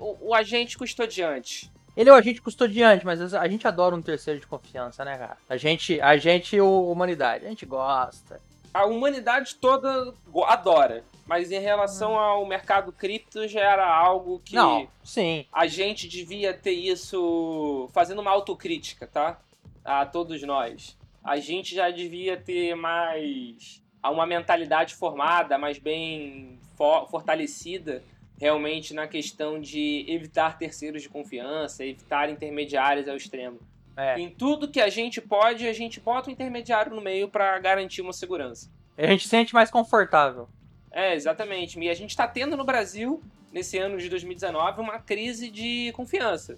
[0.00, 1.70] o- o agente custodiante.
[1.96, 5.36] Ele é o agente custodiante, mas a gente adora um terceiro de confiança, né, cara?
[5.48, 8.40] A gente, a gente, o humanidade, a gente gosta.
[8.74, 10.12] A humanidade toda
[10.46, 15.46] adora, mas em relação ao mercado cripto já era algo que Não, sim.
[15.50, 19.38] a gente devia ter isso fazendo uma autocrítica, tá?
[19.82, 20.94] A todos nós.
[21.24, 28.02] A gente já devia ter mais uma mentalidade formada, mais bem fo- fortalecida
[28.38, 33.58] realmente na questão de evitar terceiros de confiança, evitar intermediários ao extremo.
[33.96, 34.18] É.
[34.20, 38.02] Em tudo que a gente pode, a gente bota um intermediário no meio para garantir
[38.02, 38.70] uma segurança.
[38.96, 40.48] A gente se sente mais confortável.
[40.92, 41.78] É, exatamente.
[41.78, 43.22] E a gente está tendo no Brasil,
[43.52, 46.56] nesse ano de 2019, uma crise de confiança.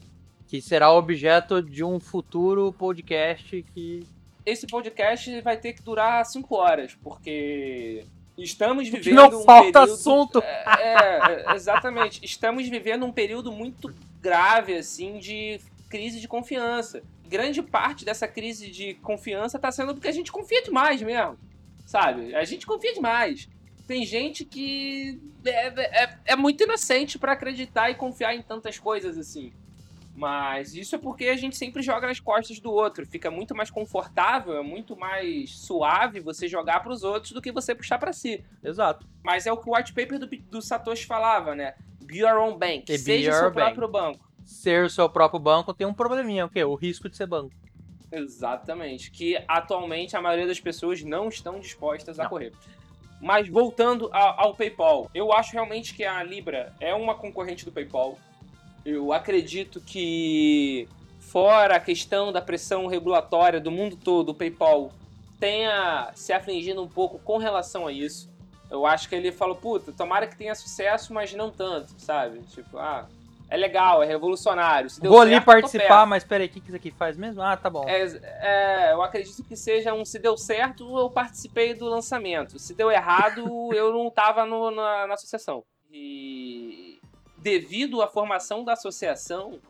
[0.49, 4.05] Que será objeto de um futuro podcast que.
[4.45, 8.07] Esse podcast vai ter que durar cinco horas, porque
[8.43, 9.93] estamos vivendo Não um falta período...
[9.93, 10.39] assunto!
[10.41, 12.25] É, é, exatamente.
[12.25, 17.03] Estamos vivendo um período muito grave, assim, de crise de confiança.
[17.27, 21.39] Grande parte dessa crise de confiança está sendo porque a gente confia demais mesmo,
[21.85, 22.35] sabe?
[22.35, 23.49] A gente confia demais.
[23.87, 29.17] Tem gente que é, é, é muito inocente para acreditar e confiar em tantas coisas
[29.17, 29.53] assim.
[30.19, 33.07] Mas isso é porque a gente sempre joga nas costas do outro.
[33.07, 37.53] Fica muito mais confortável, é muito mais suave você jogar para os outros do que
[37.53, 38.45] você puxar para si.
[38.65, 39.07] Exato.
[39.23, 41.75] Mas é o que o white paper do, do Satoshi falava, né?
[42.05, 42.91] Be your own bank.
[42.93, 43.75] E Seja your seu bank.
[43.77, 44.29] próprio banco.
[44.45, 46.65] Ser o seu próprio banco tem um probleminha, o quê?
[46.65, 47.55] O risco de ser banco.
[48.11, 49.11] Exatamente.
[49.13, 52.31] Que atualmente a maioria das pessoas não estão dispostas a Não.
[52.31, 52.53] correr.
[53.21, 57.71] Mas voltando a- ao PayPal, eu acho realmente que a Libra é uma concorrente do
[57.71, 58.19] PayPal.
[58.89, 60.89] Eu acredito que,
[61.21, 64.93] fora a questão da pressão regulatória do mundo todo, o PayPal
[65.39, 68.29] tenha se afligido um pouco com relação a isso.
[68.71, 72.41] Eu acho que ele falou, puta, tomara que tenha sucesso, mas não tanto, sabe?
[72.43, 73.07] Tipo, ah,
[73.49, 74.91] é legal, é revolucionário.
[74.91, 77.41] Se deu Vou ali certo, tô participar, mas peraí, o que isso aqui faz mesmo?
[77.41, 77.89] Ah, tá bom.
[77.89, 78.03] É,
[78.41, 82.59] é, eu acredito que seja um se deu certo, eu participei do lançamento.
[82.59, 85.65] Se deu errado, eu não estava na, na associação.
[85.91, 86.48] E
[87.41, 89.61] devido à formação da associação,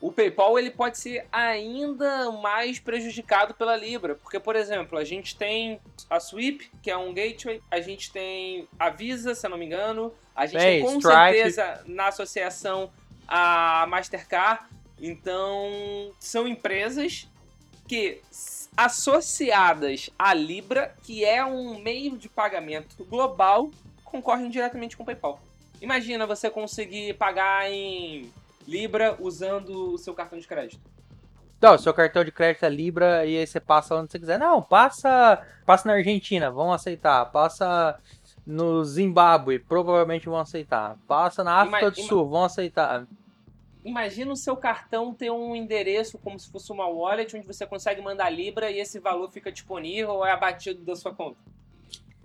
[0.00, 5.36] o PayPal ele pode ser ainda mais prejudicado pela Libra, porque por exemplo, a gente
[5.36, 9.58] tem a Sweep, que é um gateway, a gente tem a Visa, se eu não
[9.58, 11.32] me engano, a gente Bem, tem com Stripe.
[11.32, 12.90] certeza na associação
[13.28, 14.64] a Mastercard.
[14.98, 17.28] Então, são empresas
[17.86, 18.20] que
[18.76, 23.70] associadas à Libra, que é um meio de pagamento global,
[24.04, 25.40] concorrem diretamente com o PayPal.
[25.80, 28.30] Imagina você conseguir pagar em
[28.66, 30.80] Libra usando o seu cartão de crédito.
[31.60, 34.38] Não, seu cartão de crédito é Libra e aí você passa onde você quiser.
[34.38, 37.24] Não, passa, passa na Argentina, vão aceitar.
[37.26, 37.98] Passa
[38.46, 40.96] no Zimbábue, provavelmente vão aceitar.
[41.06, 43.06] Passa na África Ima- do ima- Sul, vão aceitar.
[43.84, 48.00] Imagina o seu cartão ter um endereço como se fosse uma wallet, onde você consegue
[48.02, 51.38] mandar Libra e esse valor fica disponível ou é abatido da sua conta.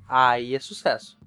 [0.08, 1.18] Aí é sucesso.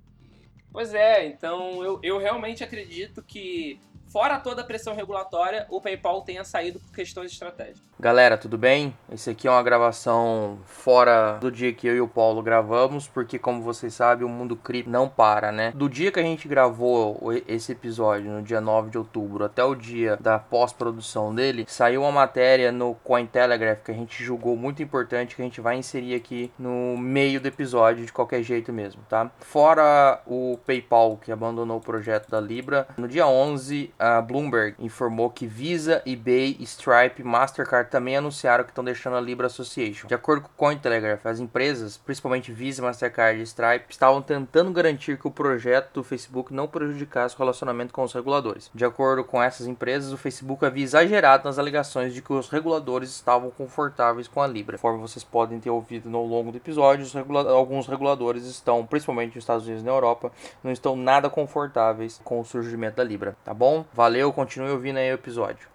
[0.72, 6.22] Pois é, então eu, eu realmente acredito que, fora toda a pressão regulatória, o PayPal
[6.22, 7.82] tenha saído por questões estratégicas.
[8.00, 8.96] Galera, tudo bem?
[9.10, 13.38] Esse aqui é uma gravação fora do dia que eu e o Paulo gravamos, porque
[13.38, 15.72] como vocês sabem, o mundo cripto não para, né?
[15.74, 19.74] Do dia que a gente gravou esse episódio, no dia 9 de outubro, até o
[19.74, 25.34] dia da pós-produção dele, saiu uma matéria no Cointelegraph que a gente julgou muito importante,
[25.34, 29.30] que a gente vai inserir aqui no meio do episódio, de qualquer jeito mesmo, tá?
[29.40, 35.30] Fora o PayPal, que abandonou o projeto da Libra, no dia 11, a Bloomberg informou
[35.30, 40.06] que Visa, eBay, Stripe, Mastercard também anunciaram que estão deixando a Libra Association.
[40.06, 45.18] De acordo com o Cointelegraph, as empresas, principalmente Visa, Mastercard e Stripe, estavam tentando garantir
[45.18, 48.70] que o projeto do Facebook não prejudicasse o relacionamento com os reguladores.
[48.74, 53.10] De acordo com essas empresas, o Facebook havia exagerado nas alegações de que os reguladores
[53.10, 54.76] estavam confortáveis com a Libra.
[54.76, 59.42] Conforme vocês podem ter ouvido no longo do episódio, regula- alguns reguladores estão, principalmente nos
[59.42, 60.30] Estados Unidos e na Europa,
[60.62, 63.84] não estão nada confortáveis com o surgimento da Libra, tá bom?
[63.92, 65.68] Valeu, continue ouvindo aí o episódio.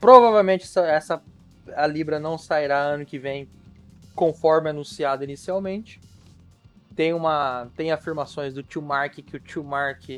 [0.00, 1.22] Provavelmente essa, essa
[1.74, 3.48] a Libra não sairá ano que vem
[4.14, 6.00] conforme anunciado inicialmente.
[6.94, 10.08] Tem uma tem afirmações do tio Mark que o tio Mark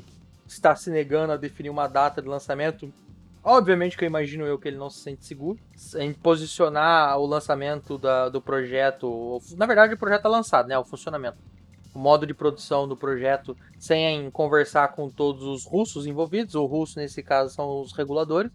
[0.47, 2.93] está se negando a definir uma data de lançamento.
[3.43, 5.59] Obviamente que eu imagino eu que ele não se sente seguro
[5.99, 9.41] em posicionar o lançamento da, do projeto.
[9.57, 10.77] Na verdade, o projeto é lançado, né?
[10.77, 11.39] O funcionamento.
[11.97, 16.55] O modo de produção do projeto sem conversar com todos os russos envolvidos.
[16.55, 18.53] O russo, nesse caso, são os reguladores.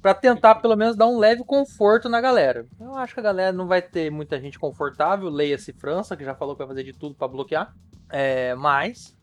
[0.00, 2.66] Para tentar, pelo menos, dar um leve conforto na galera.
[2.80, 5.28] Eu acho que a galera não vai ter muita gente confortável.
[5.28, 7.72] Leia-se França, que já falou que vai fazer de tudo para bloquear.
[8.10, 9.16] É, mas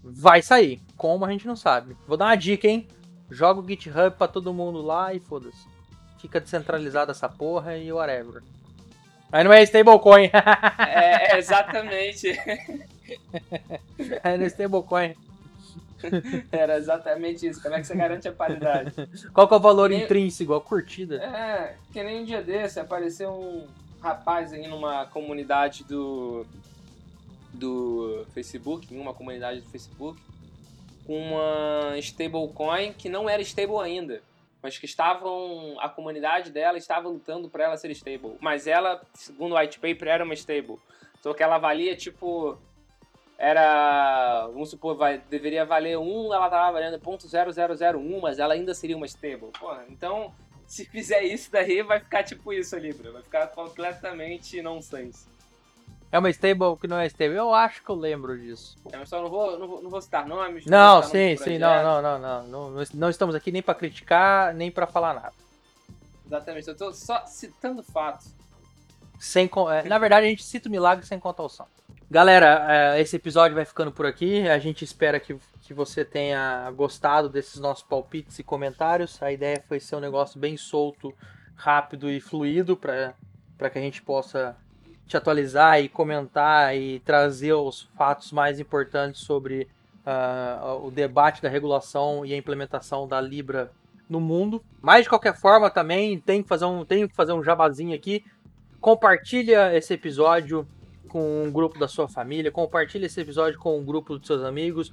[0.00, 0.80] vai sair.
[0.96, 1.96] Como a gente não sabe.
[2.06, 2.86] Vou dar uma dica, hein?
[3.28, 5.66] Joga o GitHub pra todo mundo lá e foda-se.
[6.20, 8.40] Fica descentralizada essa porra e whatever.
[9.30, 10.30] Aí não é stablecoin.
[10.78, 12.28] é, é, exatamente.
[14.24, 15.14] é no stablecoin.
[16.52, 17.60] Era exatamente isso.
[17.60, 18.92] Como é que você garante a paridade?
[19.32, 20.54] Qual que é o valor intrínseco?
[20.54, 21.16] A curtida?
[21.16, 23.66] É, que nem um dia desse apareceu um
[24.00, 26.46] rapaz aí numa comunidade do
[27.52, 30.20] do Facebook, em uma comunidade do Facebook,
[31.04, 34.22] com uma stablecoin que não era stable ainda,
[34.62, 39.54] mas que estavam a comunidade dela estava lutando para ela ser stable, mas ela, segundo
[39.54, 40.78] o white paper, era uma stable.
[41.20, 42.58] Só que ela valia tipo
[43.38, 48.96] era, vamos supor, vai, deveria valer 1, ela tava valendo .0001, mas ela ainda seria
[48.96, 49.52] uma stable.
[49.58, 50.34] Porra, então,
[50.66, 55.28] se fizer isso daí, vai ficar tipo isso ali, vai ficar completamente nonsense.
[56.10, 57.36] É uma stable que não é stable.
[57.36, 58.76] Eu acho que eu lembro disso.
[58.90, 60.64] É, só não vou, não vou, não vou citar nomes.
[60.64, 62.84] Não, não sim, sim, não, não, não, não, não.
[62.94, 65.34] Não estamos aqui nem para criticar, nem para falar nada.
[66.26, 68.34] Exatamente, eu tô só citando fatos.
[69.18, 71.70] Sem, é, na verdade, a gente cita o milagre sem contar o santo.
[72.10, 74.48] Galera, é, esse episódio vai ficando por aqui.
[74.48, 79.22] A gente espera que, que você tenha gostado desses nossos palpites e comentários.
[79.22, 81.12] A ideia foi ser um negócio bem solto,
[81.54, 84.56] rápido e fluido para que a gente possa
[85.08, 89.66] te atualizar e comentar e trazer os fatos mais importantes sobre
[90.06, 93.72] uh, o debate da regulação e a implementação da Libra
[94.08, 94.62] no mundo.
[94.80, 98.22] Mas de qualquer forma também tem que fazer um, tem que fazer um jabazinho aqui.
[98.80, 100.68] Compartilha esse episódio
[101.08, 104.92] com um grupo da sua família, compartilha esse episódio com um grupo dos seus amigos.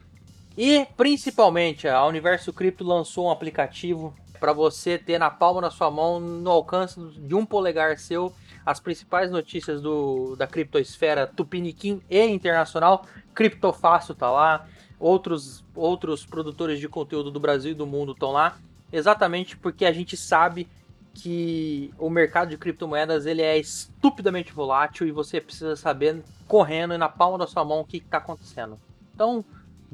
[0.58, 5.92] E principalmente, a Universo Cripto lançou um aplicativo para você ter na palma da sua
[5.92, 8.34] mão, no alcance de um polegar seu,
[8.66, 13.06] as principais notícias do, da criptosfera tupiniquim e internacional.
[13.34, 14.68] Criptofácil tá lá,
[15.00, 18.58] outros, outros produtores de conteúdo do Brasil e do mundo estão lá,
[18.92, 20.68] exatamente porque a gente sabe
[21.14, 26.98] que o mercado de criptomoedas ele é estupidamente volátil e você precisa saber correndo e
[26.98, 28.78] na palma da sua mão o que está acontecendo.
[29.14, 29.46] Então,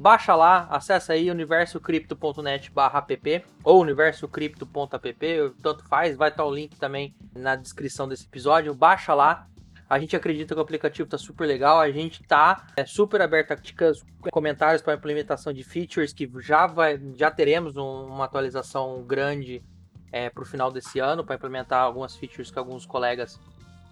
[0.02, 7.54] baixa lá, acessa aí universocrypto.net/app ou universocrypto.app, tanto faz, vai estar o link também na
[7.54, 8.74] descrição desse episódio.
[8.74, 9.46] Baixa lá.
[9.88, 11.78] A gente acredita que o aplicativo está super legal.
[11.78, 16.66] A gente está é, super aberto a dicas, comentários para implementação de features que já
[16.66, 19.62] vai, já teremos um, uma atualização grande
[20.10, 23.38] é, para o final desse ano para implementar algumas features que alguns colegas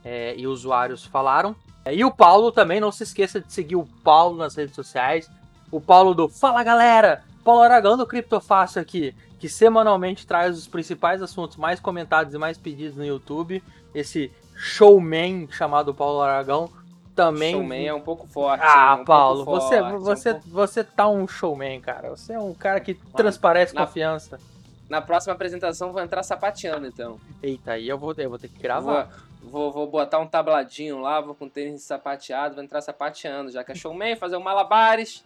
[0.02, 1.54] é, e usuários falaram.
[1.86, 5.30] E o Paulo também, não se esqueça de seguir o Paulo nas redes sociais
[5.70, 11.22] o Paulo do Fala Galera, Paulo Aragão do Criptofácil aqui, que semanalmente traz os principais
[11.22, 13.62] assuntos mais comentados e mais pedidos no YouTube.
[13.94, 16.70] Esse showman chamado Paulo Aragão
[17.14, 17.54] também.
[17.54, 18.62] Showman é um pouco forte.
[18.64, 20.48] Ah, um Paulo, você, forte, você, um pouco...
[20.50, 22.10] você tá um showman, cara.
[22.10, 24.38] Você é um cara que Mano, transparece na, confiança.
[24.88, 27.18] Na próxima apresentação vou entrar sapateando, então.
[27.42, 29.04] Eita, aí eu vou, eu vou ter que gravar.
[29.04, 33.64] Vou, Vou, vou botar um tabladinho lá, vou com tênis sapateado, vou entrar sapateando, já
[33.64, 35.24] que é showman, fazer um malabares.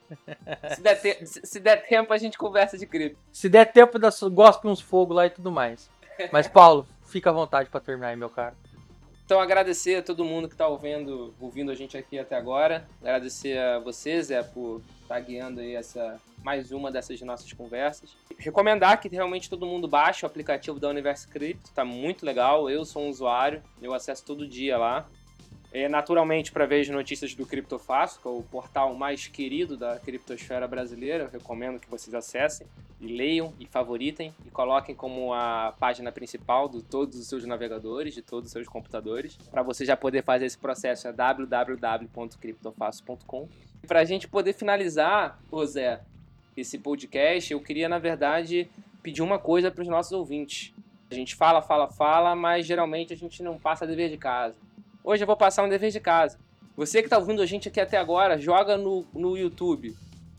[0.74, 3.18] Se der, te se, se der tempo, a gente conversa de cripto.
[3.32, 3.98] Se der tempo,
[4.30, 5.90] gospe uns fogos lá e tudo mais.
[6.32, 8.54] Mas, Paulo, fica à vontade para terminar aí, meu cara.
[9.24, 12.86] Então, agradecer a todo mundo que está ouvindo, ouvindo a gente aqui até agora.
[13.00, 18.14] Agradecer a vocês, é, por estar tá guiando aí essa mais uma dessas nossas conversas.
[18.38, 22.68] Recomendar que realmente todo mundo baixe o aplicativo da Universo Cripto, tá muito legal.
[22.68, 25.08] Eu sou um usuário, eu acesso todo dia lá.
[25.74, 29.98] É, naturalmente, para ver as notícias do Criptofácil, que é o portal mais querido da
[29.98, 32.64] criptosfera brasileira, eu recomendo que vocês acessem
[33.00, 38.14] e leiam e favoritem e coloquem como a página principal de todos os seus navegadores,
[38.14, 39.36] de todos os seus computadores.
[39.50, 43.48] Para você já poder fazer esse processo é www.criptofácil.com.
[43.84, 46.02] Para a gente poder finalizar, Zé,
[46.56, 48.70] esse podcast, eu queria, na verdade,
[49.02, 50.72] pedir uma coisa para os nossos ouvintes.
[51.10, 54.62] A gente fala, fala, fala, mas geralmente a gente não passa dever de casa.
[55.06, 56.38] Hoje eu vou passar um dever de casa.
[56.74, 59.94] Você que está ouvindo a gente aqui até agora, joga no, no YouTube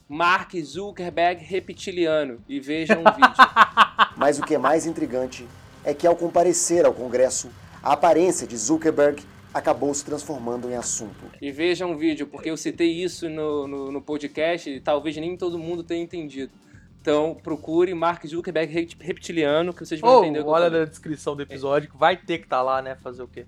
[0.09, 3.45] Mark Zuckerberg reptiliano e veja um vídeo.
[4.18, 5.47] Mas o que é mais intrigante
[5.84, 7.51] é que ao comparecer ao Congresso,
[7.84, 9.22] a aparência de Zuckerberg
[9.53, 11.26] acabou se transformando em assunto.
[11.39, 15.38] E vejam um vídeo, porque eu citei isso no, no, no podcast e talvez nem
[15.38, 16.51] todo mundo tenha entendido.
[16.99, 21.88] Então procure Mark Zuckerberg reptiliano que vocês vão Ou, entender olha na descrição do episódio
[21.88, 22.95] que vai ter que estar lá, né?
[22.95, 23.45] Fazer o quê?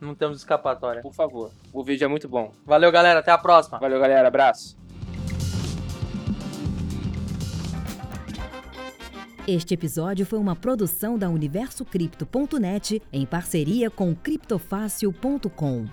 [0.00, 1.02] Não temos escapatória.
[1.02, 1.50] Por favor.
[1.72, 2.52] O vídeo é muito bom.
[2.64, 3.20] Valeu, galera.
[3.20, 3.78] Até a próxima.
[3.78, 4.28] Valeu, galera.
[4.28, 4.76] Abraço.
[9.46, 15.86] Este episódio foi uma produção da UniversoCripto.net em parceria com criptofácil.com.